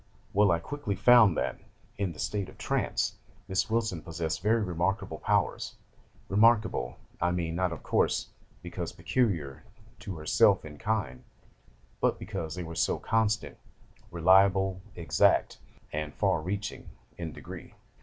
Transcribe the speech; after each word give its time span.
'Well, 0.33 0.49
I 0.49 0.57
quickly 0.57 0.95
found 0.95 1.37
that, 1.37 1.59
in 1.95 2.11
the 2.11 2.17
state 2.17 2.49
of 2.49 2.57
trance, 2.57 3.17
Miss 3.47 3.69
Wilson 3.69 4.01
possessed 4.01 4.41
very 4.41 4.63
remarkable 4.63 5.19
powers: 5.19 5.75
remarkable, 6.27 6.97
I 7.21 7.29
mean, 7.29 7.53
not, 7.53 7.71
of 7.71 7.83
course, 7.83 8.29
because 8.63 8.93
peculiar 8.93 9.63
to 9.99 10.15
herself 10.15 10.65
in 10.65 10.79
kind, 10.79 11.23
but 11.99 12.17
because 12.17 12.55
they 12.55 12.63
were 12.63 12.73
so 12.73 12.97
constant, 12.97 13.59
reliable, 14.09 14.81
exact, 14.95 15.59
and 15.93 16.15
far 16.15 16.41
reaching, 16.41 16.89
in 17.19 17.31
degree. 17.31 17.75